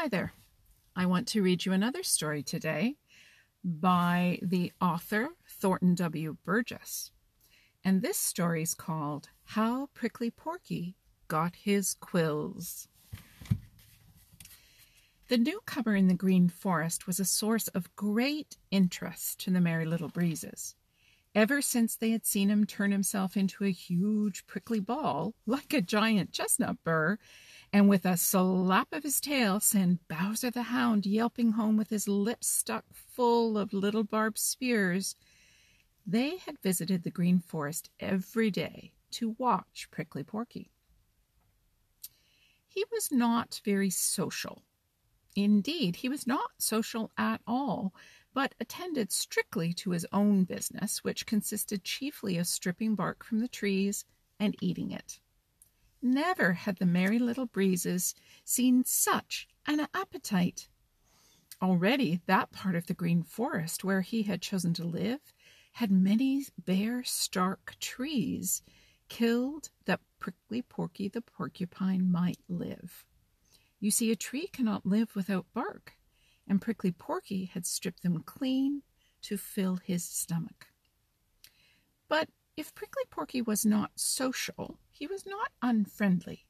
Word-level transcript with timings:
Hi 0.00 0.06
there. 0.06 0.32
I 0.94 1.06
want 1.06 1.26
to 1.26 1.42
read 1.42 1.66
you 1.66 1.72
another 1.72 2.04
story 2.04 2.44
today 2.44 2.94
by 3.64 4.38
the 4.40 4.70
author 4.80 5.30
Thornton 5.48 5.96
W. 5.96 6.36
Burgess. 6.44 7.10
And 7.84 8.00
this 8.00 8.16
story 8.16 8.62
is 8.62 8.74
called 8.74 9.30
How 9.42 9.88
Prickly 9.94 10.30
Porky 10.30 10.94
Got 11.26 11.56
His 11.56 11.94
Quills. 11.94 12.86
The 15.26 15.36
newcomer 15.36 15.96
in 15.96 16.06
the 16.06 16.14
Green 16.14 16.48
Forest 16.48 17.08
was 17.08 17.18
a 17.18 17.24
source 17.24 17.66
of 17.66 17.96
great 17.96 18.56
interest 18.70 19.40
to 19.40 19.50
the 19.50 19.60
Merry 19.60 19.84
Little 19.84 20.10
Breezes. 20.10 20.76
Ever 21.34 21.60
since 21.60 21.96
they 21.96 22.10
had 22.10 22.24
seen 22.24 22.50
him 22.50 22.66
turn 22.66 22.92
himself 22.92 23.36
into 23.36 23.64
a 23.64 23.70
huge 23.70 24.46
prickly 24.46 24.78
ball, 24.78 25.34
like 25.44 25.72
a 25.72 25.80
giant 25.80 26.30
chestnut 26.30 26.76
burr, 26.84 27.18
and 27.72 27.88
with 27.88 28.04
a 28.06 28.16
slap 28.16 28.88
of 28.92 29.02
his 29.02 29.20
tail 29.20 29.60
send 29.60 30.06
Bowser 30.08 30.50
the 30.50 30.64
Hound 30.64 31.06
yelping 31.06 31.52
home 31.52 31.76
with 31.76 31.90
his 31.90 32.08
lips 32.08 32.46
stuck 32.46 32.84
full 32.92 33.58
of 33.58 33.72
little 33.72 34.04
barbed 34.04 34.38
spears, 34.38 35.16
they 36.06 36.38
had 36.38 36.58
visited 36.62 37.02
the 37.02 37.10
Green 37.10 37.38
Forest 37.38 37.90
every 38.00 38.50
day 38.50 38.92
to 39.10 39.36
watch 39.38 39.88
Prickly 39.90 40.24
Porky. 40.24 40.70
He 42.66 42.84
was 42.90 43.10
not 43.12 43.60
very 43.64 43.90
social. 43.90 44.62
Indeed, 45.36 45.96
he 45.96 46.08
was 46.08 46.26
not 46.26 46.50
social 46.58 47.10
at 47.18 47.40
all, 47.46 47.92
but 48.32 48.54
attended 48.60 49.12
strictly 49.12 49.72
to 49.74 49.90
his 49.90 50.06
own 50.12 50.44
business, 50.44 51.04
which 51.04 51.26
consisted 51.26 51.84
chiefly 51.84 52.38
of 52.38 52.46
stripping 52.46 52.94
bark 52.94 53.24
from 53.24 53.40
the 53.40 53.48
trees 53.48 54.04
and 54.40 54.56
eating 54.60 54.90
it. 54.90 55.20
Never 56.00 56.52
had 56.52 56.76
the 56.76 56.86
Merry 56.86 57.18
Little 57.18 57.46
Breezes 57.46 58.14
seen 58.44 58.84
such 58.84 59.48
an 59.66 59.88
appetite. 59.92 60.68
Already 61.60 62.20
that 62.26 62.52
part 62.52 62.76
of 62.76 62.86
the 62.86 62.94
Green 62.94 63.22
Forest 63.22 63.82
where 63.82 64.02
he 64.02 64.22
had 64.22 64.40
chosen 64.40 64.72
to 64.74 64.84
live 64.84 65.20
had 65.72 65.90
many 65.90 66.44
bare, 66.64 67.02
stark 67.02 67.76
trees 67.80 68.62
killed 69.08 69.70
that 69.86 70.00
Prickly 70.20 70.62
Porky 70.62 71.08
the 71.08 71.20
Porcupine 71.20 72.10
might 72.10 72.38
live. 72.48 73.04
You 73.80 73.90
see, 73.90 74.10
a 74.10 74.16
tree 74.16 74.46
cannot 74.48 74.86
live 74.86 75.14
without 75.14 75.46
bark, 75.52 75.98
and 76.46 76.60
Prickly 76.60 76.92
Porky 76.92 77.46
had 77.46 77.66
stripped 77.66 78.02
them 78.02 78.22
clean 78.22 78.82
to 79.22 79.36
fill 79.36 79.76
his 79.76 80.04
stomach. 80.04 80.68
But 82.08 82.28
if 82.56 82.74
Prickly 82.74 83.04
Porky 83.10 83.42
was 83.42 83.66
not 83.66 83.92
social, 83.96 84.78
he 84.98 85.06
was 85.06 85.24
not 85.24 85.52
unfriendly. 85.62 86.44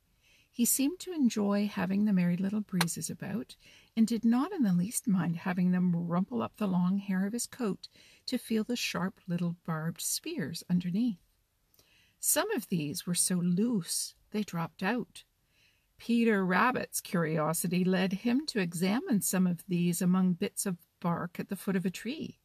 He 0.50 0.64
seemed 0.64 0.98
to 1.00 1.12
enjoy 1.12 1.68
having 1.68 2.04
the 2.04 2.12
Merry 2.12 2.36
Little 2.36 2.62
Breezes 2.62 3.10
about, 3.10 3.56
and 3.96 4.06
did 4.06 4.24
not 4.24 4.52
in 4.52 4.62
the 4.62 4.72
least 4.72 5.06
mind 5.06 5.36
having 5.36 5.70
them 5.70 5.94
rumple 5.94 6.42
up 6.42 6.56
the 6.56 6.66
long 6.66 6.98
hair 6.98 7.26
of 7.26 7.32
his 7.32 7.46
coat 7.46 7.88
to 8.26 8.38
feel 8.38 8.64
the 8.64 8.74
sharp 8.74 9.20
little 9.28 9.56
barbed 9.66 10.00
spears 10.00 10.64
underneath. 10.68 11.20
Some 12.18 12.50
of 12.52 12.68
these 12.68 13.06
were 13.06 13.14
so 13.14 13.36
loose 13.36 14.14
they 14.30 14.42
dropped 14.42 14.82
out. 14.82 15.24
Peter 15.98 16.44
Rabbit's 16.44 17.00
curiosity 17.00 17.84
led 17.84 18.12
him 18.12 18.46
to 18.46 18.60
examine 18.60 19.20
some 19.20 19.46
of 19.46 19.64
these 19.68 20.00
among 20.00 20.32
bits 20.34 20.64
of 20.64 20.78
bark 21.00 21.38
at 21.38 21.48
the 21.48 21.56
foot 21.56 21.76
of 21.76 21.84
a 21.84 21.90
tree. 21.90 22.38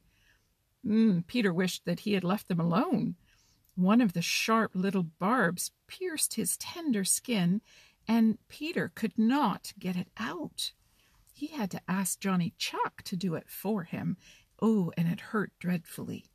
Mm, 0.86 1.26
Peter 1.28 1.54
wished 1.54 1.86
that 1.86 2.02
he 2.02 2.14
had 2.14 2.24
left 2.24 2.48
them 2.48 2.60
alone. 2.60 3.16
One 3.76 4.02
of 4.02 4.14
the 4.14 4.22
sharp 4.22 4.72
little 4.76 5.04
barbs 5.04 5.72
pierced 5.88 6.36
his 6.36 6.58
tender 6.58 7.04
skin, 7.04 7.62
and 8.08 8.38
Peter 8.48 8.92
could 8.94 9.18
not 9.18 9.74
get 9.80 9.96
it 9.96 10.10
out. 10.18 10.74
He 11.34 11.48
had 11.48 11.72
to 11.72 11.82
ask 11.88 12.20
Johnny 12.20 12.54
Chuck 12.58 13.02
to 13.04 13.16
do 13.16 13.34
it 13.34 13.50
for 13.50 13.84
him. 13.84 14.18
Oh, 14.62 14.92
and 14.96 15.08
it 15.08 15.20
hurt 15.20 15.52
dreadfully. 15.60 16.26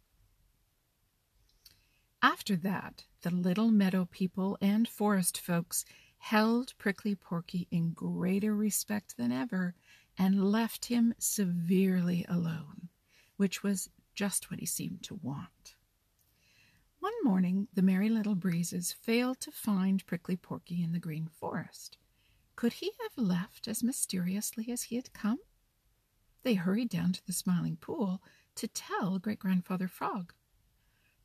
After 2.21 2.57
that, 2.57 3.05
the 3.23 3.31
little 3.31 3.71
meadow 3.71 4.09
people 4.11 4.59
and 4.61 4.89
forest 4.89 5.41
folks 5.41 5.85
held 6.19 6.75
Prickly 6.79 7.15
Porky 7.15 7.69
in 7.71 7.93
greater 7.93 8.55
respect 8.57 9.17
than 9.17 9.31
ever 9.31 9.75
and 10.19 10.51
left 10.51 10.87
him 10.87 11.15
severely 11.19 12.27
alone, 12.29 12.89
which 13.37 13.63
was 13.63 13.89
just 14.17 14.51
what 14.51 14.59
he 14.59 14.67
seemed 14.67 15.05
to 15.05 15.15
want. 15.23 15.77
One 17.09 17.25
morning 17.33 17.69
the 17.73 17.81
Merry 17.81 18.11
Little 18.11 18.35
Breezes 18.35 18.93
failed 18.93 19.41
to 19.41 19.51
find 19.51 20.05
Prickly 20.05 20.37
Porky 20.37 20.83
in 20.83 20.93
the 20.93 20.99
Green 20.99 21.27
Forest. 21.27 21.97
Could 22.55 22.75
he 22.75 22.93
have 23.01 23.17
left 23.17 23.67
as 23.67 23.83
mysteriously 23.83 24.71
as 24.71 24.83
he 24.83 24.97
had 24.97 25.15
come? 25.15 25.39
They 26.43 26.53
hurried 26.53 26.91
down 26.91 27.15
to 27.15 27.27
the 27.27 27.33
Smiling 27.33 27.79
Pool 27.79 28.21
to 28.57 28.69
tell 28.69 29.19
Great 29.19 29.39
Grandfather 29.39 29.89
Frog. 29.89 30.35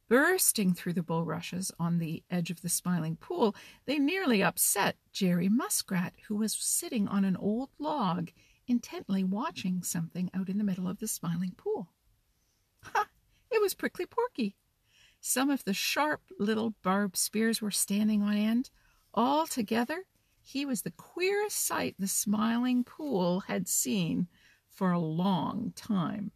Bursting 0.07 0.73
through 0.73 0.93
the 0.93 1.03
bulrushes 1.03 1.69
on 1.77 1.97
the 1.97 2.23
edge 2.31 2.49
of 2.49 2.61
the 2.61 2.69
Smiling 2.69 3.17
Pool, 3.17 3.53
they 3.85 3.99
nearly 3.99 4.41
upset 4.41 4.95
Jerry 5.11 5.49
Muskrat, 5.49 6.13
who 6.29 6.37
was 6.37 6.53
sitting 6.53 7.09
on 7.09 7.25
an 7.25 7.35
old 7.35 7.71
log 7.77 8.31
intently 8.67 9.25
watching 9.25 9.83
something 9.83 10.31
out 10.33 10.47
in 10.47 10.57
the 10.57 10.63
middle 10.63 10.87
of 10.87 10.99
the 10.99 11.09
Smiling 11.09 11.55
Pool. 11.57 11.89
Ha! 12.83 13.09
It 13.51 13.59
was 13.59 13.73
Prickly 13.73 14.05
Porky. 14.05 14.55
Some 15.25 15.49
of 15.49 15.63
the 15.63 15.73
sharp 15.73 16.21
little 16.37 16.71
barbed 16.83 17.15
spears 17.15 17.61
were 17.61 17.71
standing 17.71 18.21
on 18.21 18.35
end. 18.35 18.69
Altogether, 19.13 20.03
he 20.41 20.65
was 20.65 20.81
the 20.81 20.91
queerest 20.91 21.65
sight 21.65 21.95
the 21.97 22.09
Smiling 22.09 22.83
Pool 22.83 23.39
had 23.39 23.69
seen 23.69 24.27
for 24.67 24.91
a 24.91 24.99
long 24.99 25.71
time. 25.77 26.33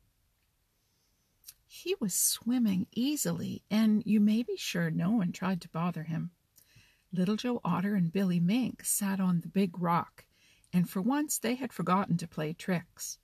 He 1.65 1.95
was 1.99 2.13
swimming 2.13 2.87
easily, 2.93 3.61
and 3.69 4.03
you 4.05 4.21
may 4.21 4.41
be 4.41 4.55
sure 4.55 4.89
no 4.89 5.11
one 5.11 5.33
tried 5.33 5.59
to 5.63 5.69
bother 5.69 6.03
him. 6.03 6.31
Little 7.11 7.35
Joe 7.35 7.59
Otter 7.65 7.93
and 7.93 8.13
Billy 8.13 8.39
Mink 8.39 8.85
sat 8.85 9.19
on 9.19 9.41
the 9.41 9.49
big 9.49 9.77
rock, 9.77 10.23
and 10.71 10.89
for 10.89 11.01
once 11.01 11.37
they 11.37 11.55
had 11.55 11.73
forgotten 11.73 12.15
to 12.19 12.27
play 12.27 12.53
tricks. 12.53 13.19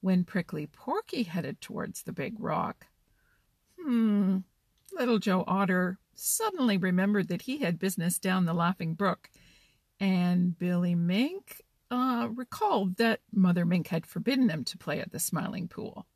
When 0.00 0.24
Prickly 0.24 0.66
Porky 0.66 1.24
headed 1.24 1.60
towards 1.60 2.02
the 2.02 2.12
big 2.12 2.40
rock, 2.40 2.86
hmm, 3.78 4.38
Little 4.96 5.18
Joe 5.18 5.44
Otter 5.46 5.98
suddenly 6.14 6.78
remembered 6.78 7.28
that 7.28 7.42
he 7.42 7.58
had 7.58 7.78
business 7.78 8.18
down 8.18 8.46
the 8.46 8.54
Laughing 8.54 8.94
Brook, 8.94 9.28
and 10.00 10.58
Billy 10.58 10.94
Mink 10.94 11.60
uh, 11.90 12.28
recalled 12.34 12.96
that 12.96 13.20
Mother 13.30 13.66
Mink 13.66 13.88
had 13.88 14.06
forbidden 14.06 14.46
them 14.46 14.64
to 14.64 14.78
play 14.78 15.00
at 15.00 15.12
the 15.12 15.18
Smiling 15.18 15.68
Pool. 15.68 16.06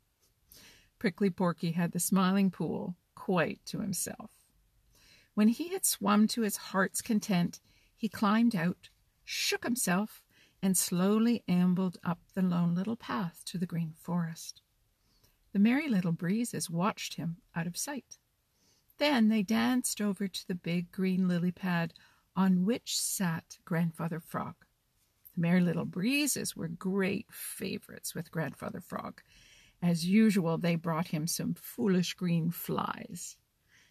Prickly 0.98 1.28
Porky 1.28 1.72
had 1.72 1.92
the 1.92 2.00
Smiling 2.00 2.50
Pool 2.50 2.96
quite 3.14 3.60
to 3.66 3.80
himself. 3.80 4.30
When 5.34 5.48
he 5.48 5.68
had 5.68 5.84
swum 5.84 6.26
to 6.28 6.41
his 6.41 6.56
heart's 6.56 7.02
content, 7.02 7.60
he 7.94 8.08
climbed 8.08 8.56
out, 8.56 8.88
shook 9.24 9.64
himself, 9.64 10.22
and 10.62 10.74
slowly 10.74 11.44
ambled 11.47 11.98
up 12.02 12.20
the 12.34 12.42
lone 12.42 12.74
little 12.74 12.97
path 12.97 13.42
to 13.47 13.58
the 13.58 13.66
Green 13.66 13.92
Forest. 13.98 14.62
The 15.52 15.58
Merry 15.58 15.88
Little 15.88 16.12
Breezes 16.12 16.70
watched 16.70 17.14
him 17.14 17.36
out 17.54 17.66
of 17.66 17.76
sight. 17.76 18.16
Then 19.00 19.30
they 19.30 19.42
danced 19.42 20.02
over 20.02 20.28
to 20.28 20.46
the 20.46 20.54
big 20.54 20.92
green 20.92 21.26
lily 21.26 21.52
pad 21.52 21.94
on 22.36 22.66
which 22.66 23.00
sat 23.00 23.56
Grandfather 23.64 24.20
Frog. 24.20 24.56
The 25.34 25.40
Merry 25.40 25.62
Little 25.62 25.86
Breezes 25.86 26.54
were 26.54 26.68
great 26.68 27.26
favorites 27.32 28.14
with 28.14 28.30
Grandfather 28.30 28.82
Frog. 28.82 29.22
As 29.80 30.06
usual, 30.06 30.58
they 30.58 30.74
brought 30.74 31.08
him 31.08 31.26
some 31.26 31.54
foolish 31.54 32.12
green 32.12 32.50
flies. 32.50 33.38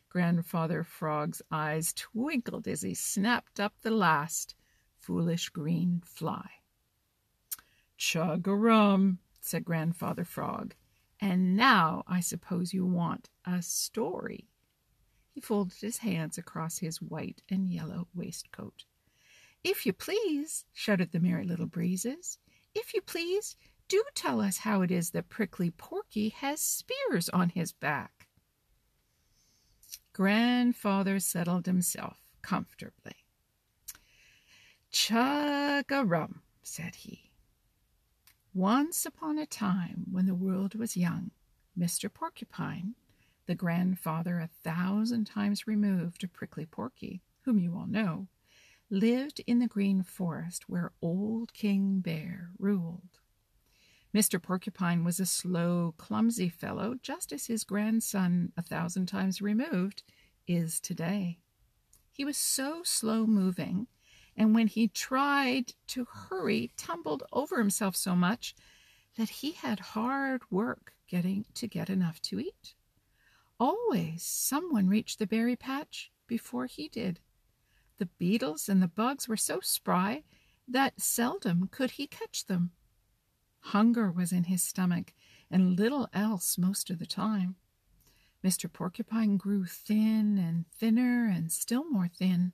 Grandfather 0.09 0.83
Frog's 0.83 1.41
eyes 1.49 1.91
twinkled 1.93 2.67
as 2.67 2.83
he 2.83 2.93
snapped 2.93 3.59
up 3.59 3.73
the 3.81 3.89
last 3.89 4.53
foolish 4.95 5.49
green 5.49 6.03
fly. 6.05 6.47
Chug 7.97 8.47
a 8.47 8.55
rum, 8.55 9.17
said 9.41 9.65
Grandfather 9.65 10.23
Frog. 10.23 10.75
And 11.19 11.55
now 11.55 12.03
I 12.05 12.19
suppose 12.19 12.75
you 12.75 12.85
want 12.85 13.31
a 13.43 13.63
story. 13.63 14.48
Folded 15.41 15.79
his 15.79 15.97
hands 15.97 16.37
across 16.37 16.79
his 16.79 17.01
white 17.01 17.41
and 17.49 17.71
yellow 17.71 18.07
waistcoat. 18.13 18.85
If 19.63 19.85
you 19.85 19.93
please, 19.93 20.65
shouted 20.73 21.11
the 21.11 21.19
Merry 21.19 21.45
Little 21.45 21.65
Breezes. 21.65 22.37
If 22.75 22.93
you 22.93 23.01
please, 23.01 23.55
do 23.87 24.03
tell 24.13 24.39
us 24.41 24.57
how 24.59 24.81
it 24.81 24.91
is 24.91 25.11
that 25.11 25.29
Prickly 25.29 25.71
Porky 25.71 26.29
has 26.29 26.61
spears 26.61 27.29
on 27.29 27.49
his 27.49 27.71
back. 27.71 28.27
Grandfather 30.13 31.19
settled 31.19 31.65
himself 31.65 32.17
comfortably. 32.41 33.15
Chug 34.91 35.91
a 35.91 36.03
rum, 36.05 36.41
said 36.61 36.95
he. 36.95 37.31
Once 38.53 39.05
upon 39.05 39.37
a 39.37 39.45
time, 39.45 40.05
when 40.11 40.25
the 40.25 40.35
world 40.35 40.75
was 40.75 40.97
young, 40.97 41.31
Mr. 41.77 42.13
Porcupine 42.13 42.95
the 43.49 43.55
grandfather 43.55 44.37
a 44.37 44.49
thousand 44.63 45.25
times 45.25 45.65
removed 45.65 46.23
of 46.23 46.31
Prickly 46.31 46.67
Porky, 46.67 47.23
whom 47.45 47.57
you 47.57 47.75
all 47.75 47.87
know, 47.87 48.27
lived 48.91 49.41
in 49.47 49.57
the 49.57 49.67
green 49.67 50.03
forest 50.03 50.69
where 50.69 50.91
old 51.01 51.51
King 51.55 51.99
Bear 51.99 52.51
ruled. 52.59 53.17
Mr. 54.15 54.39
Porcupine 54.39 55.03
was 55.03 55.19
a 55.19 55.25
slow, 55.25 55.95
clumsy 55.97 56.47
fellow, 56.47 56.93
just 57.01 57.33
as 57.33 57.47
his 57.47 57.63
grandson, 57.63 58.51
a 58.55 58.61
thousand 58.61 59.07
times 59.07 59.41
removed, 59.41 60.03
is 60.47 60.79
today. 60.79 61.39
He 62.11 62.23
was 62.23 62.37
so 62.37 62.81
slow 62.83 63.25
moving, 63.25 63.87
and 64.37 64.53
when 64.53 64.67
he 64.67 64.87
tried 64.87 65.73
to 65.87 66.05
hurry, 66.05 66.69
tumbled 66.77 67.23
over 67.33 67.57
himself 67.57 67.95
so 67.95 68.15
much 68.15 68.53
that 69.17 69.29
he 69.29 69.53
had 69.53 69.79
hard 69.79 70.43
work 70.51 70.93
getting 71.07 71.45
to 71.55 71.67
get 71.67 71.89
enough 71.89 72.21
to 72.21 72.39
eat. 72.39 72.75
Always 73.59 74.23
someone 74.23 74.87
reached 74.87 75.19
the 75.19 75.27
berry 75.27 75.55
patch 75.55 76.11
before 76.27 76.65
he 76.65 76.87
did. 76.87 77.19
The 77.97 78.05
beetles 78.05 78.69
and 78.69 78.81
the 78.81 78.87
bugs 78.87 79.27
were 79.27 79.35
so 79.37 79.59
spry 79.59 80.23
that 80.67 81.01
seldom 81.01 81.67
could 81.69 81.91
he 81.91 82.07
catch 82.07 82.45
them. 82.45 82.71
Hunger 83.59 84.11
was 84.11 84.31
in 84.31 84.45
his 84.45 84.63
stomach, 84.63 85.13
and 85.51 85.77
little 85.77 86.07
else 86.13 86.57
most 86.57 86.89
of 86.89 86.99
the 86.99 87.05
time. 87.05 87.55
Mr. 88.43 88.71
Porcupine 88.71 89.35
grew 89.35 89.65
thin 89.65 90.37
and 90.37 90.65
thinner 90.71 91.27
and 91.27 91.51
still 91.51 91.83
more 91.89 92.07
thin. 92.07 92.53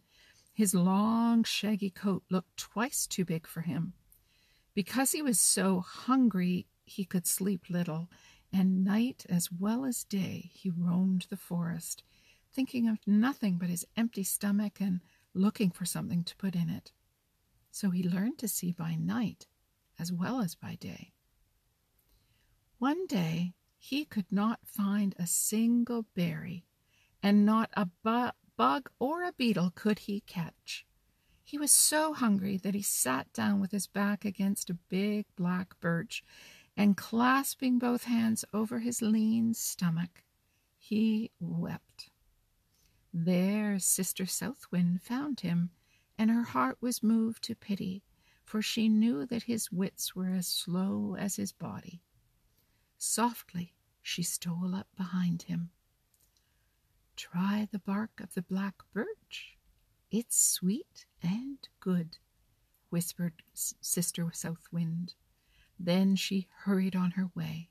His 0.54 0.74
long, 0.74 1.44
shaggy 1.44 1.92
coat 1.92 2.24
looked 2.32 2.58
twice 2.58 3.06
too 3.06 3.26
big 3.26 3.46
for 3.46 3.62
him. 3.62 3.94
Because 4.74 5.12
he 5.12 5.22
was 5.22 5.40
so 5.40 5.82
hungry, 5.82 6.66
he 6.86 7.06
could 7.06 7.28
sleep 7.28 7.70
little, 7.70 8.10
and 8.52 8.84
night 8.84 9.26
as 9.30 9.52
well 9.52 9.86
as 9.86 10.04
day 10.04 10.52
he 10.54 10.70
roamed 10.70 11.28
the 11.30 11.38
forest, 11.38 12.04
thinking 12.54 12.88
of 12.88 13.00
nothing 13.06 13.58
but 13.58 13.70
his 13.70 13.86
empty 13.98 14.24
stomach 14.24 14.80
and 14.80 15.02
looking 15.34 15.72
for 15.72 15.86
something 15.86 16.24
to 16.24 16.36
put 16.38 16.56
in 16.56 16.70
it. 16.70 16.92
So 17.72 17.90
he 17.90 18.08
learned 18.08 18.38
to 18.40 18.48
see 18.48 18.72
by 18.72 18.96
night 18.96 19.48
as 20.00 20.12
well 20.12 20.42
as 20.42 20.56
by 20.56 20.76
day. 20.76 21.12
One 22.78 23.08
day 23.08 23.54
he 23.78 24.06
could 24.06 24.32
not 24.32 24.60
find 24.66 25.16
a 25.18 25.28
single 25.28 26.06
berry, 26.16 26.66
and 27.22 27.46
not 27.46 27.70
a 27.74 27.88
bu- 28.04 28.32
bug 28.58 28.90
or 29.00 29.24
a 29.24 29.34
beetle 29.34 29.72
could 29.76 30.00
he 30.00 30.22
catch. 30.22 30.86
He 31.44 31.58
was 31.58 31.72
so 31.72 32.14
hungry 32.14 32.58
that 32.58 32.74
he 32.74 32.82
sat 32.82 33.32
down 33.32 33.60
with 33.62 33.72
his 33.72 33.86
back 33.88 34.26
against 34.26 34.70
a 34.70 34.80
big 34.90 35.26
black 35.36 35.80
birch, 35.80 36.24
and 36.78 36.98
clasping 36.98 37.80
both 37.80 38.04
hands 38.04 38.44
over 38.54 38.80
his 38.80 39.02
lean 39.02 39.54
stomach, 39.54 40.24
he 40.78 41.32
wept. 41.40 42.10
There 43.14 43.80
Sister 43.80 44.26
Southwind 44.26 45.02
found 45.02 45.40
him, 45.40 45.70
and 46.18 46.30
her 46.30 46.44
heart 46.44 46.78
was 46.82 47.02
moved 47.02 47.44
to 47.46 47.56
pity, 47.56 48.04
for 48.44 48.62
she 48.62 48.90
knew 48.90 49.26
that 49.26 49.44
his 49.44 49.72
wits 49.72 50.16
were 50.16 50.30
as 50.30 50.48
slow 50.48 51.16
as 51.18 51.38
his 51.38 51.52
body. 51.52 52.02
Softly 52.98 53.74
she 54.02 54.22
stole 54.22 54.76
up 54.76 54.88
behind 54.96 55.44
him. 55.44 55.72
Try 57.16 57.68
the 57.72 57.80
bark 57.80 58.20
of 58.22 58.34
the 58.34 58.42
black 58.42 58.76
birch. 58.94 59.58
It's 60.12 60.38
sweet 60.38 61.06
and 61.24 61.58
good, 61.80 62.18
whispered 62.90 63.42
Sister 63.54 64.30
Southwind. 64.34 65.16
Then 65.80 66.16
she 66.16 66.48
hurried 66.64 66.96
on 66.96 67.12
her 67.12 67.30
way. 67.36 67.70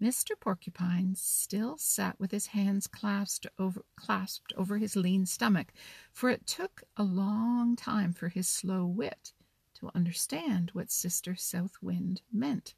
Mr. 0.00 0.38
Porcupine 0.38 1.14
still 1.14 1.78
sat 1.78 2.20
with 2.20 2.30
his 2.30 2.48
hands 2.48 2.86
clasped 2.86 3.46
over, 3.58 3.82
clasped 3.96 4.52
over 4.56 4.76
his 4.76 4.94
lean 4.94 5.24
stomach, 5.24 5.72
for 6.12 6.28
it 6.28 6.46
took 6.46 6.82
a 6.96 7.02
long 7.02 7.76
time 7.76 8.12
for 8.12 8.28
his 8.28 8.46
slow 8.46 8.84
wit 8.84 9.32
to 9.74 9.90
understand 9.94 10.70
what 10.72 10.90
Sister 10.90 11.34
South 11.34 11.78
Wind 11.80 12.22
meant. 12.30 12.74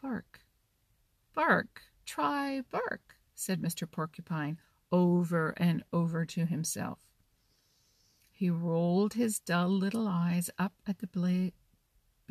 Bark, 0.00 0.40
bark, 1.34 1.82
try 2.06 2.62
bark, 2.70 3.16
said 3.34 3.60
Mr. 3.60 3.90
Porcupine 3.90 4.58
over 4.90 5.50
and 5.58 5.82
over 5.92 6.24
to 6.26 6.46
himself. 6.46 7.00
He 8.30 8.50
rolled 8.50 9.14
his 9.14 9.38
dull 9.38 9.68
little 9.68 10.08
eyes 10.08 10.50
up 10.58 10.74
at 10.86 10.98
the 10.98 11.06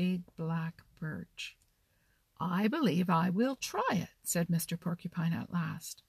big 0.01 0.23
black 0.35 0.81
birch. 0.99 1.55
I 2.39 2.67
believe 2.67 3.07
I 3.07 3.29
will 3.29 3.55
try 3.55 3.91
it, 3.91 4.09
said 4.23 4.47
Mr. 4.47 4.79
Porcupine 4.79 5.31
at 5.31 5.53
last. 5.53 6.01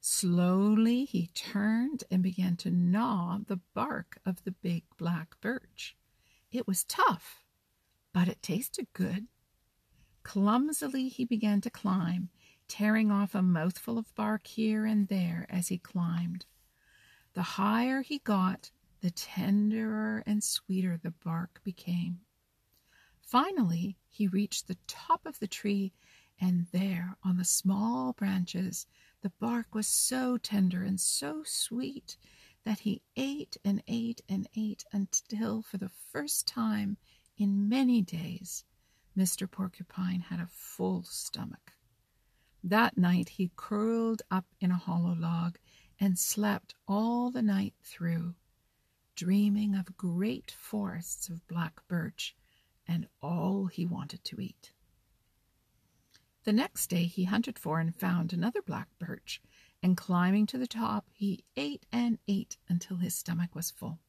Slowly 0.00 1.06
he 1.06 1.30
turned 1.34 2.04
and 2.12 2.22
began 2.22 2.54
to 2.58 2.70
gnaw 2.70 3.40
the 3.44 3.58
bark 3.74 4.18
of 4.24 4.44
the 4.44 4.52
big 4.52 4.84
black 4.96 5.40
birch. 5.40 5.96
It 6.52 6.68
was 6.68 6.84
tough, 6.84 7.42
but 8.12 8.28
it 8.28 8.42
tasted 8.42 8.86
good. 8.92 9.26
Clumsily 10.22 11.08
he 11.08 11.24
began 11.24 11.60
to 11.62 11.68
climb, 11.68 12.28
tearing 12.68 13.10
off 13.10 13.34
a 13.34 13.42
mouthful 13.42 13.98
of 13.98 14.14
bark 14.14 14.46
here 14.46 14.86
and 14.86 15.08
there 15.08 15.46
as 15.50 15.66
he 15.66 15.78
climbed. 15.78 16.46
The 17.32 17.42
higher 17.58 18.02
he 18.02 18.20
got, 18.20 18.70
the 19.04 19.10
tenderer 19.10 20.22
and 20.26 20.42
sweeter 20.42 20.96
the 20.96 21.10
bark 21.10 21.60
became. 21.62 22.20
Finally, 23.20 23.98
he 24.08 24.26
reached 24.26 24.66
the 24.66 24.78
top 24.86 25.26
of 25.26 25.38
the 25.40 25.46
tree, 25.46 25.92
and 26.40 26.66
there, 26.72 27.14
on 27.22 27.36
the 27.36 27.44
small 27.44 28.14
branches, 28.14 28.86
the 29.20 29.28
bark 29.28 29.74
was 29.74 29.86
so 29.86 30.38
tender 30.38 30.82
and 30.82 30.98
so 30.98 31.42
sweet 31.44 32.16
that 32.64 32.78
he 32.78 33.02
ate 33.14 33.58
and 33.62 33.82
ate 33.86 34.22
and 34.26 34.48
ate 34.56 34.86
until, 34.90 35.60
for 35.60 35.76
the 35.76 35.90
first 36.10 36.48
time 36.48 36.96
in 37.36 37.68
many 37.68 38.00
days, 38.00 38.64
Mr. 39.14 39.50
Porcupine 39.50 40.20
had 40.20 40.40
a 40.40 40.48
full 40.50 41.02
stomach. 41.02 41.72
That 42.62 42.96
night 42.96 43.28
he 43.28 43.50
curled 43.54 44.22
up 44.30 44.46
in 44.60 44.70
a 44.70 44.78
hollow 44.78 45.14
log 45.14 45.58
and 46.00 46.18
slept 46.18 46.74
all 46.88 47.30
the 47.30 47.42
night 47.42 47.74
through, 47.82 48.34
dreaming 49.14 49.74
of 49.74 49.96
great 49.96 50.50
forests 50.50 51.28
of 51.28 51.46
black 51.46 51.86
birch 51.88 52.36
and 52.86 53.06
all 53.22 53.66
he 53.66 53.86
wanted 53.86 54.24
to 54.24 54.40
eat. 54.40 54.72
The 56.44 56.52
next 56.52 56.88
day 56.88 57.04
he 57.04 57.24
hunted 57.24 57.58
for 57.58 57.80
and 57.80 57.94
found 57.94 58.32
another 58.32 58.60
black 58.60 58.88
birch, 58.98 59.40
and 59.82 59.96
climbing 59.96 60.46
to 60.46 60.58
the 60.58 60.66
top, 60.66 61.08
he 61.12 61.44
ate 61.56 61.86
and 61.90 62.18
ate 62.28 62.58
until 62.68 62.98
his 62.98 63.14
stomach 63.14 63.54
was 63.54 63.70
full. 63.70 64.00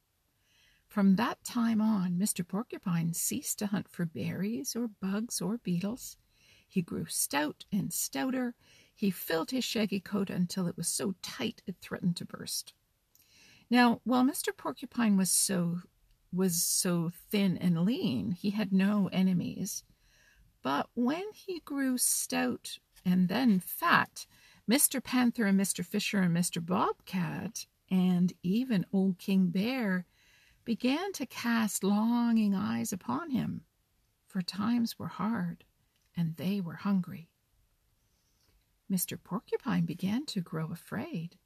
From 0.87 1.15
that 1.15 1.43
time 1.43 1.81
on, 1.81 2.17
Mr. 2.17 2.45
Porcupine 2.47 3.13
ceased 3.13 3.59
to 3.59 3.67
hunt 3.67 3.87
for 3.89 4.05
berries 4.05 4.75
or 4.75 4.87
bugs 4.87 5.41
or 5.41 5.57
beetles. 5.57 6.17
He 6.67 6.81
grew 6.81 7.05
stout 7.05 7.65
and 7.71 7.93
stouter. 7.93 8.53
He 8.93 9.11
filled 9.11 9.51
his 9.51 9.63
shaggy 9.63 9.99
coat 9.99 10.29
until 10.29 10.67
it 10.67 10.77
was 10.77 10.87
so 10.87 11.15
tight 11.21 11.61
it 11.65 11.77
threatened 11.81 12.17
to 12.17 12.25
burst. 12.25 12.73
Now, 13.69 14.01
while 14.03 14.23
Mr. 14.23 14.55
Porcupine 14.55 15.17
was 15.17 15.31
so 15.31 15.79
was 16.31 16.61
so 16.61 17.11
thin 17.31 17.57
and 17.57 17.85
lean, 17.85 18.31
he 18.31 18.49
had 18.49 18.73
no 18.73 19.09
enemies. 19.13 19.83
But 20.61 20.89
when 20.93 21.23
he 21.33 21.61
grew 21.61 21.97
stout 21.97 22.79
and 23.05 23.29
then 23.29 23.59
fat, 23.59 24.25
Mr. 24.69 25.01
Panther 25.01 25.45
and 25.45 25.59
Mr. 25.59 25.85
Fisher 25.85 26.19
and 26.19 26.35
Mr. 26.35 26.63
Bobcat 26.65 27.67
and 27.89 28.33
even 28.43 28.85
old 28.91 29.17
King 29.17 29.47
Bear 29.47 30.05
began 30.65 31.13
to 31.13 31.25
cast 31.25 31.83
longing 31.83 32.55
eyes 32.55 32.91
upon 32.91 33.29
him, 33.29 33.61
for 34.27 34.41
times 34.41 34.99
were 34.99 35.07
hard 35.07 35.63
and 36.17 36.35
they 36.35 36.59
were 36.59 36.75
hungry. 36.75 37.29
Mr. 38.91 39.17
Porcupine 39.23 39.85
began 39.85 40.25
to 40.25 40.41
grow 40.41 40.71
afraid. 40.71 41.37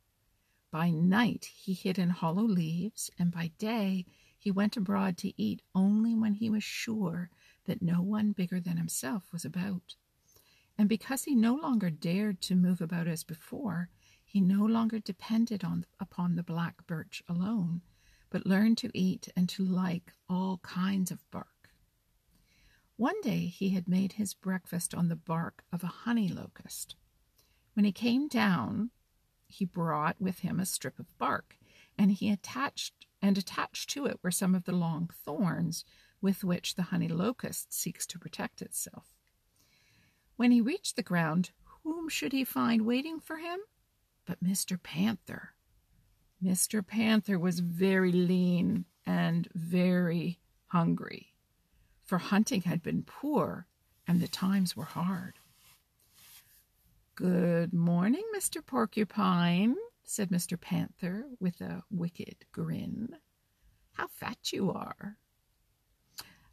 By 0.72 0.92
night 0.92 1.46
he 1.46 1.74
hid 1.74 1.98
in 1.98 2.12
hollow 2.12 2.44
leaves, 2.44 3.10
and 3.18 3.32
by 3.32 3.52
day 3.58 4.06
he 4.38 4.52
went 4.52 4.78
abroad 4.78 5.18
to 5.18 5.42
eat 5.42 5.62
only 5.74 6.16
when 6.16 6.36
he 6.36 6.50
was 6.50 6.64
sure 6.64 7.30
that 7.66 7.82
no 7.82 8.02
one 8.02 8.32
bigger 8.32 8.60
than 8.60 8.78
himself 8.78 9.32
was 9.34 9.44
about. 9.44 9.96
And 10.78 10.88
because 10.88 11.24
he 11.24 11.36
no 11.36 11.56
longer 11.56 11.90
dared 11.90 12.40
to 12.42 12.56
move 12.56 12.82
about 12.82 13.08
as 13.08 13.24
before, 13.24 13.90
he 14.24 14.40
no 14.40 14.64
longer 14.64 15.00
depended 15.00 15.64
on, 15.64 15.86
upon 16.00 16.36
the 16.36 16.44
black 16.44 16.86
birch 16.86 17.24
alone, 17.28 17.82
but 18.30 18.46
learned 18.46 18.78
to 18.78 18.92
eat 18.94 19.28
and 19.36 19.50
to 19.50 19.66
like 19.66 20.14
all 20.30 20.60
kinds 20.60 21.10
of 21.10 21.30
bark. 21.32 21.72
One 22.96 23.20
day 23.22 23.48
he 23.48 23.70
had 23.70 23.88
made 23.88 24.14
his 24.14 24.34
breakfast 24.36 24.94
on 24.94 25.08
the 25.08 25.16
bark 25.16 25.64
of 25.72 25.84
a 25.84 25.88
honey 25.88 26.30
locust. 26.30 26.96
When 27.74 27.86
he 27.86 27.92
came 27.92 28.28
down, 28.28 28.92
he 29.50 29.66
brought 29.66 30.22
with 30.22 30.40
him 30.40 30.60
a 30.60 30.66
strip 30.66 31.00
of 31.00 31.18
bark, 31.18 31.58
and 31.98 32.12
he 32.12 32.30
attached 32.30 32.94
and 33.22 33.38
attached 33.38 33.90
to 33.90 34.06
it 34.06 34.20
were 34.24 34.32
some 34.32 34.56
of 34.56 34.64
the 34.64 34.72
long 34.72 35.10
thorns 35.26 35.84
with 36.22 36.44
which 36.44 36.76
the 36.76 36.84
honey 36.84 37.08
locust 37.08 37.74
seeks 37.74 38.06
to 38.06 38.20
protect 38.20 38.62
itself. 38.62 39.08
When 40.38 40.52
he 40.52 40.62
reached 40.62 40.96
the 40.96 41.04
ground, 41.04 41.52
whom 41.84 42.08
should 42.08 42.32
he 42.32 42.44
find 42.44 42.86
waiting 42.86 43.20
for 43.20 43.38
him 43.38 43.60
but 44.26 44.44
Mr. 44.44 44.82
Panther? 44.82 45.56
Mr. 46.42 46.86
Panther 46.86 47.40
was 47.40 47.60
very 47.60 48.12
lean 48.12 48.86
and 49.06 49.50
very 49.56 50.40
hungry, 50.68 51.34
for 52.06 52.20
hunting 52.20 52.62
had 52.62 52.84
been 52.84 53.02
poor 53.04 53.66
and 54.08 54.22
the 54.22 54.28
times 54.28 54.76
were 54.76 54.86
hard. 54.86 55.39
Good 57.20 57.74
morning, 57.74 58.24
Mr. 58.34 58.66
Porcupine, 58.66 59.76
said 60.06 60.30
Mr. 60.30 60.58
Panther 60.58 61.26
with 61.38 61.60
a 61.60 61.84
wicked 61.92 62.46
grin. 62.54 63.10
How 63.92 64.08
fat 64.08 64.54
you 64.54 64.72
are. 64.72 65.18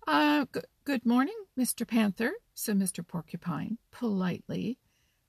Uh, 0.09 0.47
g- 0.53 0.63
good 0.83 1.07
morning, 1.07 1.37
Mr. 1.57 1.87
Panther, 1.87 2.33
said 2.53 2.77
Mr. 2.77 3.07
Porcupine 3.07 3.79
politely, 3.93 4.81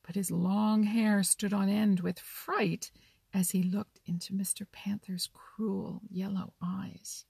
but 0.03 0.15
his 0.15 0.31
long 0.31 0.81
hair 0.81 1.21
stood 1.21 1.53
on 1.53 1.69
end 1.69 1.99
with 1.99 2.17
fright 2.17 2.89
as 3.31 3.51
he 3.51 3.61
looked 3.61 3.99
into 4.07 4.33
Mr. 4.33 4.65
Panther's 4.71 5.29
cruel 5.31 6.01
yellow 6.09 6.53
eyes. 6.63 7.25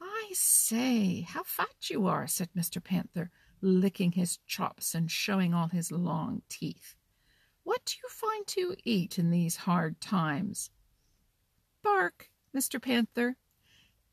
I 0.00 0.30
say, 0.32 1.26
how 1.28 1.42
fat 1.42 1.90
you 1.90 2.06
are, 2.06 2.26
said 2.26 2.48
Mr. 2.56 2.82
Panther, 2.82 3.30
licking 3.62 4.12
his 4.12 4.38
chops 4.46 4.94
and 4.94 5.10
showing 5.10 5.54
all 5.54 5.68
his 5.68 5.92
long 5.92 6.42
teeth. 6.48 6.94
What 7.62 7.84
do 7.84 7.94
you 8.02 8.08
find 8.08 8.46
to 8.48 8.74
eat 8.84 9.18
in 9.18 9.30
these 9.30 9.56
hard 9.56 10.00
times? 10.00 10.70
Bark, 11.82 12.30
Mr. 12.56 12.80
Panther. 12.80 13.36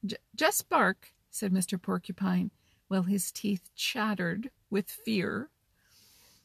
J- 0.06 0.18
just 0.36 0.70
bark, 0.70 1.14
said 1.30 1.52
Mr. 1.52 1.82
Porcupine, 1.82 2.52
while 2.88 3.04
his 3.04 3.32
teeth 3.32 3.70
chattered 3.76 4.52
with 4.70 4.90
fear. 4.90 5.50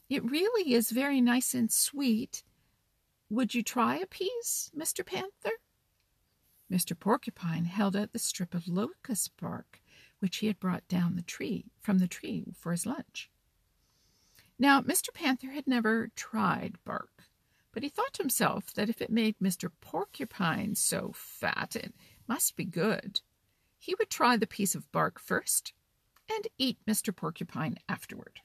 It 0.08 0.24
really 0.24 0.72
is 0.72 0.90
very 0.90 1.20
nice 1.20 1.54
and 1.54 1.70
sweet. 1.70 2.44
Would 3.30 3.54
you 3.54 3.62
try 3.62 3.96
a 3.96 4.06
piece, 4.06 4.70
Mr. 4.76 5.04
Panther? 5.04 5.58
Mr. 6.70 6.98
Porcupine 6.98 7.66
held 7.66 7.94
out 7.94 8.12
the 8.12 8.18
strip 8.18 8.54
of 8.54 8.66
locust 8.66 9.32
bark 9.38 9.81
which 10.22 10.36
he 10.36 10.46
had 10.46 10.60
brought 10.60 10.86
down 10.86 11.16
the 11.16 11.22
tree 11.22 11.72
from 11.80 11.98
the 11.98 12.06
tree 12.06 12.44
for 12.56 12.70
his 12.70 12.86
lunch. 12.86 13.28
Now, 14.56 14.80
Mr. 14.80 15.12
Panther 15.12 15.50
had 15.50 15.66
never 15.66 16.12
tried 16.14 16.76
bark, 16.84 17.24
but 17.72 17.82
he 17.82 17.88
thought 17.88 18.12
to 18.12 18.22
himself 18.22 18.72
that 18.74 18.88
if 18.88 19.02
it 19.02 19.10
made 19.10 19.34
Mr. 19.42 19.68
Porcupine 19.80 20.76
so 20.76 21.10
fat, 21.12 21.74
it 21.74 21.92
must 22.28 22.54
be 22.54 22.64
good. 22.64 23.20
He 23.80 23.96
would 23.98 24.10
try 24.10 24.36
the 24.36 24.46
piece 24.46 24.76
of 24.76 24.90
bark 24.92 25.18
first 25.18 25.72
and 26.32 26.46
eat 26.56 26.78
Mr. 26.86 27.14
Porcupine 27.14 27.78
afterward. 27.88 28.38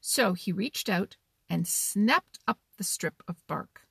So 0.00 0.32
he 0.32 0.50
reached 0.50 0.88
out 0.88 1.18
and 1.50 1.68
snapped 1.68 2.38
up 2.48 2.58
the 2.78 2.84
strip 2.84 3.22
of 3.28 3.46
bark. 3.46 3.82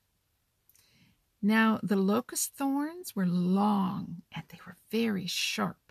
Now, 1.40 1.78
the 1.84 1.94
locust 1.94 2.54
thorns 2.54 3.14
were 3.14 3.26
long 3.26 4.22
and 4.34 4.42
they 4.48 4.58
were 4.66 4.74
very 4.90 5.28
sharp. 5.28 5.85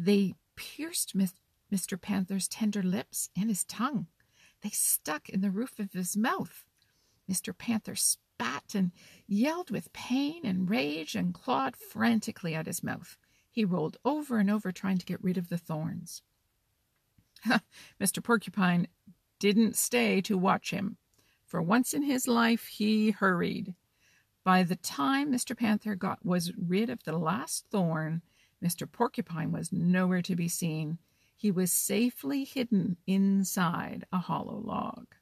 They 0.00 0.34
pierced 0.54 1.16
Mr. 1.16 2.00
Panther's 2.00 2.46
tender 2.46 2.84
lips 2.84 3.30
and 3.36 3.48
his 3.48 3.64
tongue. 3.64 4.06
They 4.62 4.70
stuck 4.70 5.28
in 5.28 5.40
the 5.40 5.50
roof 5.50 5.80
of 5.80 5.92
his 5.92 6.16
mouth. 6.16 6.64
Mr. 7.28 7.56
Panther 7.56 7.96
spat 7.96 8.76
and 8.76 8.92
yelled 9.26 9.72
with 9.72 9.92
pain 9.92 10.42
and 10.44 10.70
rage 10.70 11.16
and 11.16 11.34
clawed 11.34 11.74
frantically 11.76 12.54
at 12.54 12.66
his 12.66 12.84
mouth. 12.84 13.18
He 13.50 13.64
rolled 13.64 13.96
over 14.04 14.38
and 14.38 14.48
over 14.48 14.70
trying 14.70 14.98
to 14.98 15.04
get 15.04 15.22
rid 15.22 15.36
of 15.36 15.48
the 15.48 15.58
thorns. 15.58 16.22
Mr. 18.00 18.22
Porcupine 18.22 18.86
didn't 19.40 19.74
stay 19.74 20.20
to 20.20 20.38
watch 20.38 20.70
him. 20.70 20.96
For 21.44 21.60
once 21.60 21.92
in 21.92 22.04
his 22.04 22.28
life, 22.28 22.68
he 22.68 23.10
hurried. 23.10 23.74
By 24.44 24.62
the 24.62 24.76
time 24.76 25.32
Mr. 25.32 25.56
Panther 25.56 25.96
got 25.96 26.24
was 26.24 26.52
rid 26.56 26.88
of 26.88 27.02
the 27.02 27.18
last 27.18 27.64
thorn, 27.72 28.22
Mr. 28.64 28.90
Porcupine 28.90 29.52
was 29.52 29.72
nowhere 29.72 30.22
to 30.22 30.34
be 30.34 30.48
seen. 30.48 30.98
He 31.36 31.50
was 31.50 31.70
safely 31.70 32.44
hidden 32.44 32.96
inside 33.06 34.04
a 34.12 34.18
hollow 34.18 34.58
log. 34.58 35.14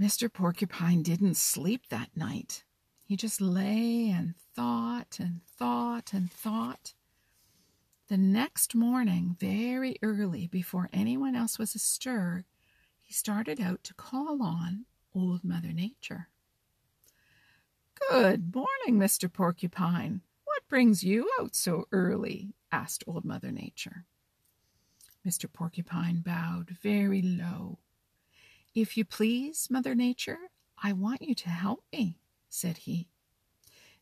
Mr. 0.00 0.32
Porcupine 0.32 1.02
didn't 1.02 1.36
sleep 1.36 1.88
that 1.88 2.10
night. 2.14 2.64
He 3.04 3.16
just 3.16 3.40
lay 3.40 4.08
and 4.10 4.34
thought 4.54 5.18
and 5.18 5.40
thought 5.58 6.12
and 6.12 6.30
thought. 6.30 6.94
The 8.08 8.16
next 8.18 8.74
morning, 8.74 9.36
very 9.38 9.96
early, 10.02 10.46
before 10.46 10.90
anyone 10.92 11.34
else 11.34 11.58
was 11.58 11.74
astir, 11.74 12.44
he 13.00 13.12
started 13.12 13.60
out 13.60 13.84
to 13.84 13.94
call 13.94 14.42
on 14.42 14.84
Old 15.14 15.44
Mother 15.44 15.72
Nature. 15.72 16.28
Good 18.10 18.54
morning, 18.54 18.98
Mr. 19.00 19.32
Porcupine 19.32 20.22
brings 20.70 21.02
you 21.02 21.28
out 21.40 21.56
so 21.56 21.84
early? 21.90 22.54
asked 22.70 23.02
Old 23.08 23.24
Mother 23.24 23.50
Nature. 23.50 24.06
Mr. 25.26 25.52
Porcupine 25.52 26.20
bowed 26.20 26.70
very 26.80 27.20
low. 27.20 27.80
If 28.72 28.96
you 28.96 29.04
please, 29.04 29.66
Mother 29.68 29.96
Nature, 29.96 30.38
I 30.80 30.92
want 30.92 31.22
you 31.22 31.34
to 31.34 31.48
help 31.50 31.82
me, 31.92 32.20
said 32.48 32.78
he. 32.78 33.08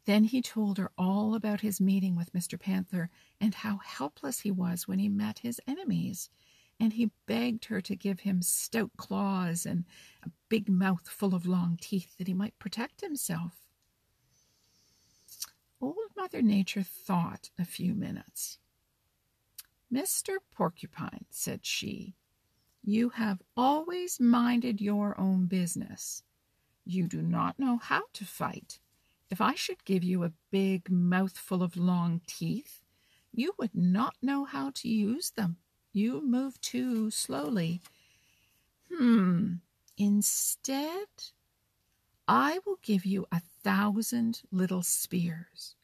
Then 0.04 0.24
he 0.24 0.42
told 0.42 0.76
her 0.76 0.92
all 0.98 1.34
about 1.34 1.62
his 1.62 1.80
meeting 1.80 2.14
with 2.14 2.34
Mr. 2.34 2.60
Panther 2.60 3.08
and 3.40 3.54
how 3.54 3.78
helpless 3.78 4.40
he 4.40 4.50
was 4.50 4.86
when 4.86 4.98
he 4.98 5.08
met 5.08 5.38
his 5.38 5.62
enemies. 5.66 6.28
And 6.78 6.92
he 6.92 7.10
begged 7.26 7.64
her 7.66 7.80
to 7.80 7.96
give 7.96 8.20
him 8.20 8.42
stout 8.42 8.90
claws 8.98 9.64
and 9.64 9.86
a 10.22 10.30
big 10.50 10.68
mouth 10.68 11.08
full 11.08 11.34
of 11.34 11.46
long 11.46 11.78
teeth 11.80 12.18
that 12.18 12.28
he 12.28 12.34
might 12.34 12.58
protect 12.58 13.00
himself. 13.00 13.67
Mother 16.18 16.42
Nature 16.42 16.82
thought 16.82 17.50
a 17.60 17.64
few 17.64 17.94
minutes. 17.94 18.58
Mr. 19.90 20.38
Porcupine, 20.50 21.26
said 21.30 21.64
she, 21.64 22.16
you 22.82 23.10
have 23.10 23.40
always 23.56 24.18
minded 24.18 24.80
your 24.80 25.18
own 25.18 25.46
business. 25.46 26.24
You 26.84 27.06
do 27.06 27.22
not 27.22 27.56
know 27.60 27.76
how 27.76 28.02
to 28.14 28.24
fight. 28.24 28.80
If 29.30 29.40
I 29.40 29.54
should 29.54 29.84
give 29.84 30.02
you 30.02 30.24
a 30.24 30.32
big 30.50 30.90
mouthful 30.90 31.62
of 31.62 31.76
long 31.76 32.20
teeth, 32.26 32.82
you 33.32 33.52
would 33.56 33.76
not 33.76 34.16
know 34.20 34.44
how 34.44 34.72
to 34.74 34.88
use 34.88 35.30
them. 35.30 35.58
You 35.92 36.20
move 36.20 36.60
too 36.60 37.12
slowly. 37.12 37.80
Hmm. 38.92 39.54
Instead, 39.96 41.06
I 42.26 42.58
will 42.66 42.80
give 42.82 43.06
you 43.06 43.26
a 43.30 43.40
thousand 43.62 44.42
little 44.50 44.82
spears. 44.82 45.76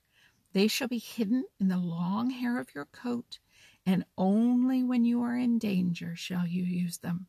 They 0.54 0.68
shall 0.68 0.86
be 0.86 0.98
hidden 0.98 1.44
in 1.58 1.66
the 1.66 1.76
long 1.78 2.30
hair 2.30 2.60
of 2.60 2.74
your 2.76 2.84
coat, 2.86 3.40
and 3.84 4.04
only 4.16 4.84
when 4.84 5.04
you 5.04 5.20
are 5.20 5.36
in 5.36 5.58
danger 5.58 6.14
shall 6.14 6.46
you 6.46 6.62
use 6.62 6.98
them. 6.98 7.26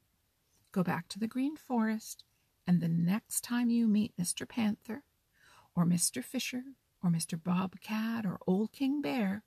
Go 0.71 0.83
back 0.83 1.07
to 1.09 1.19
the 1.19 1.27
Green 1.27 1.57
Forest, 1.57 2.23
and 2.67 2.79
the 2.79 2.87
next 2.87 3.41
time 3.41 3.71
you 3.71 3.87
meet 3.87 4.15
Mr. 4.15 4.47
Panther, 4.47 5.03
or 5.75 5.85
Mr. 5.85 6.23
Fisher, 6.23 6.63
or 7.03 7.09
Mr. 7.09 7.41
Bobcat, 7.41 8.27
or 8.27 8.39
Old 8.45 8.71
King 8.71 9.01
Bear, 9.01 9.43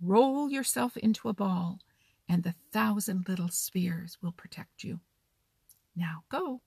roll 0.00 0.50
yourself 0.50 0.96
into 0.96 1.28
a 1.28 1.34
ball, 1.34 1.80
and 2.26 2.42
the 2.42 2.54
thousand 2.72 3.28
little 3.28 3.48
spears 3.48 4.16
will 4.22 4.32
protect 4.32 4.82
you. 4.82 5.00
Now 5.94 6.24
go. 6.30 6.62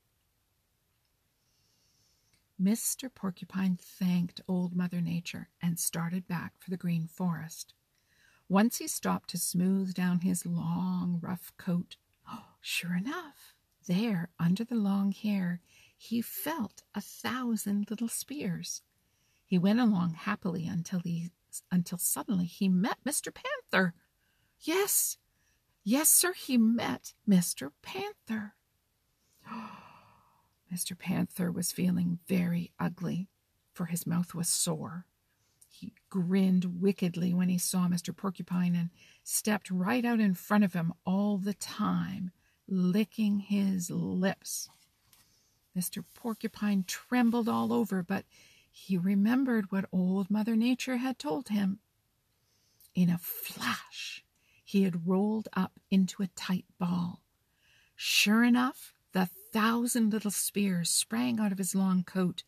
Mr. 2.62 3.12
Porcupine 3.12 3.76
thanked 3.76 4.40
Old 4.46 4.76
Mother 4.76 5.00
Nature 5.00 5.48
and 5.60 5.78
started 5.78 6.28
back 6.28 6.52
for 6.58 6.70
the 6.70 6.76
Green 6.76 7.08
Forest. 7.08 7.74
Once 8.48 8.78
he 8.78 8.86
stopped 8.86 9.30
to 9.30 9.38
smooth 9.38 9.94
down 9.94 10.20
his 10.20 10.46
long, 10.46 11.18
rough 11.20 11.52
coat. 11.56 11.96
Oh, 12.30 12.44
sure 12.60 12.94
enough, 12.94 13.54
there, 13.88 14.28
under 14.38 14.62
the 14.62 14.76
long 14.76 15.10
hair, 15.10 15.60
he 15.96 16.22
felt 16.22 16.82
a 16.94 17.00
thousand 17.00 17.90
little 17.90 18.08
spears. 18.08 18.82
He 19.44 19.58
went 19.58 19.80
along 19.80 20.14
happily 20.14 20.66
until 20.66 21.00
he 21.00 21.30
until 21.70 21.98
suddenly 21.98 22.46
he 22.46 22.68
met 22.68 22.98
Mr. 23.04 23.32
Panther. 23.34 23.94
Yes, 24.60 25.18
yes, 25.84 26.08
sir, 26.08 26.32
he 26.32 26.56
met 26.56 27.12
Mr. 27.28 27.72
Panther. 27.82 28.54
Oh, 29.50 29.81
Mr. 30.72 30.98
Panther 30.98 31.52
was 31.52 31.72
feeling 31.72 32.18
very 32.26 32.72
ugly, 32.78 33.28
for 33.74 33.86
his 33.86 34.06
mouth 34.06 34.34
was 34.34 34.48
sore. 34.48 35.06
He 35.68 35.92
grinned 36.08 36.80
wickedly 36.80 37.34
when 37.34 37.48
he 37.48 37.58
saw 37.58 37.88
Mr. 37.88 38.16
Porcupine 38.16 38.74
and 38.74 38.90
stepped 39.22 39.70
right 39.70 40.04
out 40.04 40.20
in 40.20 40.34
front 40.34 40.64
of 40.64 40.72
him 40.72 40.92
all 41.04 41.38
the 41.38 41.54
time, 41.54 42.30
licking 42.68 43.40
his 43.40 43.90
lips. 43.90 44.70
Mr. 45.76 46.04
Porcupine 46.14 46.84
trembled 46.86 47.48
all 47.48 47.72
over, 47.72 48.02
but 48.02 48.24
he 48.70 48.96
remembered 48.96 49.70
what 49.70 49.88
Old 49.92 50.30
Mother 50.30 50.56
Nature 50.56 50.96
had 50.96 51.18
told 51.18 51.48
him. 51.48 51.80
In 52.94 53.10
a 53.10 53.18
flash, 53.18 54.24
he 54.64 54.84
had 54.84 55.06
rolled 55.06 55.48
up 55.54 55.72
into 55.90 56.22
a 56.22 56.28
tight 56.28 56.66
ball. 56.78 57.22
Sure 57.96 58.44
enough, 58.44 58.94
thousand 59.52 60.12
little 60.12 60.30
spears 60.30 60.90
sprang 60.90 61.38
out 61.38 61.52
of 61.52 61.58
his 61.58 61.74
long 61.74 62.04
coat 62.04 62.42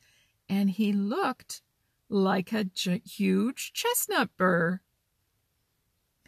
and 0.49 0.71
he 0.71 0.93
looked 0.93 1.63
like 2.09 2.53
a 2.53 2.65
j- 2.65 3.03
huge 3.05 3.73
chestnut 3.73 4.31
burr. 4.37 4.81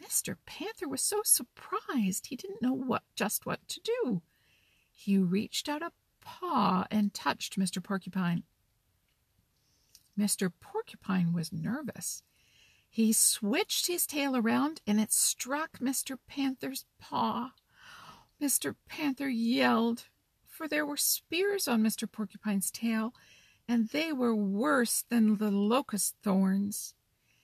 Mr. 0.01 0.37
Panther 0.45 0.87
was 0.87 1.01
so 1.01 1.21
surprised 1.23 2.27
he 2.27 2.35
didn't 2.35 2.61
know 2.61 2.73
what 2.73 3.03
just 3.15 3.45
what 3.45 3.67
to 3.67 3.81
do. 3.81 4.21
He 4.91 5.17
reached 5.17 5.67
out 5.67 5.81
a 5.81 5.91
paw 6.21 6.85
and 6.91 7.13
touched 7.13 7.57
Mr. 7.59 7.83
Porcupine. 7.83 8.43
Mr. 10.17 10.51
Porcupine 10.59 11.33
was 11.33 11.51
nervous. 11.53 12.23
He 12.89 13.13
switched 13.13 13.87
his 13.87 14.07
tail 14.07 14.35
around 14.35 14.81
and 14.87 14.99
it 14.99 15.11
struck 15.11 15.79
Mr. 15.79 16.17
Panther's 16.27 16.85
paw. 16.99 17.51
Mr. 18.41 18.75
Panther 18.87 19.29
yelled, 19.29 20.05
for 20.57 20.67
there 20.67 20.85
were 20.85 20.97
spears 20.97 21.67
on 21.67 21.83
Mr. 21.83 22.11
Porcupine's 22.11 22.71
tail, 22.71 23.13
and 23.67 23.89
they 23.89 24.11
were 24.11 24.35
worse 24.35 25.03
than 25.07 25.37
the 25.37 25.51
locust 25.51 26.15
thorns. 26.23 26.95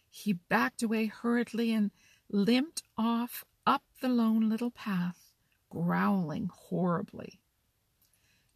He 0.09 0.33
backed 0.33 0.81
away 0.81 1.05
hurriedly 1.05 1.71
and 1.71 1.91
limped 2.31 2.81
off 2.97 3.45
up 3.67 3.83
the 4.01 4.09
lone 4.09 4.49
little 4.49 4.71
path, 4.71 5.31
growling 5.69 6.49
horribly. 6.51 7.39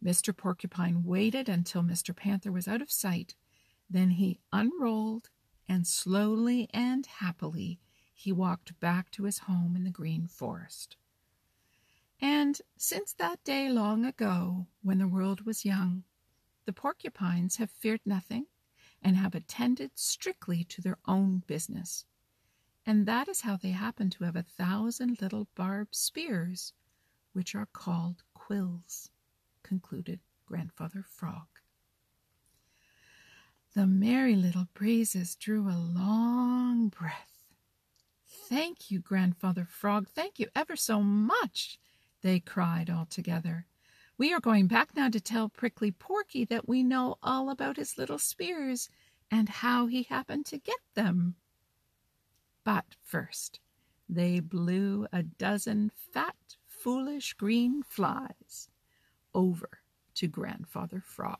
Mr. 0.04 0.36
Porcupine 0.36 1.04
waited 1.04 1.48
until 1.48 1.82
Mr. 1.82 2.14
Panther 2.14 2.50
was 2.50 2.66
out 2.66 2.82
of 2.82 2.90
sight. 2.90 3.36
Then 3.88 4.10
he 4.10 4.40
unrolled, 4.52 5.30
and 5.68 5.86
slowly 5.86 6.68
and 6.74 7.06
happily 7.06 7.78
he 8.12 8.32
walked 8.32 8.78
back 8.80 9.10
to 9.12 9.24
his 9.24 9.38
home 9.38 9.76
in 9.76 9.84
the 9.84 9.90
Green 9.90 10.26
Forest. 10.26 10.96
And 12.20 12.60
since 12.76 13.12
that 13.14 13.44
day 13.44 13.68
long 13.68 14.04
ago, 14.04 14.66
when 14.82 14.98
the 14.98 15.06
world 15.08 15.42
was 15.46 15.64
young, 15.64 16.04
the 16.64 16.72
porcupines 16.72 17.56
have 17.56 17.70
feared 17.70 18.00
nothing 18.04 18.46
and 19.02 19.16
have 19.16 19.34
attended 19.34 19.92
strictly 19.94 20.64
to 20.64 20.82
their 20.82 20.98
own 21.06 21.44
business. 21.46 22.04
And 22.84 23.06
that 23.06 23.28
is 23.28 23.42
how 23.42 23.56
they 23.56 23.70
happen 23.70 24.10
to 24.10 24.24
have 24.24 24.34
a 24.34 24.42
thousand 24.42 25.20
little 25.20 25.46
barbed 25.54 25.94
spears, 25.94 26.72
which 27.32 27.54
are 27.54 27.68
called 27.72 28.24
quills, 28.34 29.10
concluded 29.62 30.20
Grandfather 30.46 31.04
Frog. 31.06 31.46
The 33.74 33.86
Merry 33.86 34.34
Little 34.34 34.66
Breezes 34.74 35.36
drew 35.36 35.68
a 35.68 35.78
long 35.78 36.88
breath. 36.88 37.38
Thank 38.26 38.90
you, 38.90 38.98
Grandfather 38.98 39.66
Frog. 39.66 40.08
Thank 40.08 40.40
you 40.40 40.48
ever 40.56 40.74
so 40.74 41.00
much 41.00 41.78
they 42.22 42.40
cried 42.40 42.90
all 42.90 43.06
together. 43.06 43.66
We 44.16 44.32
are 44.32 44.40
going 44.40 44.66
back 44.66 44.96
now 44.96 45.08
to 45.10 45.20
tell 45.20 45.48
Prickly 45.48 45.92
Porky 45.92 46.44
that 46.46 46.68
we 46.68 46.82
know 46.82 47.16
all 47.22 47.50
about 47.50 47.76
his 47.76 47.96
little 47.96 48.18
spears 48.18 48.88
and 49.30 49.48
how 49.48 49.86
he 49.86 50.02
happened 50.02 50.46
to 50.46 50.58
get 50.58 50.80
them. 50.94 51.36
But 52.64 52.96
first, 53.04 53.60
they 54.08 54.40
blew 54.40 55.06
a 55.12 55.22
dozen 55.22 55.92
fat, 56.12 56.56
foolish 56.66 57.34
green 57.34 57.82
flies 57.82 58.68
over 59.34 59.68
to 60.14 60.26
Grandfather 60.26 61.00
Frog. 61.04 61.38